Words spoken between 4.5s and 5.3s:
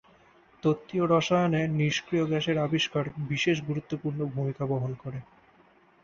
বহন করে।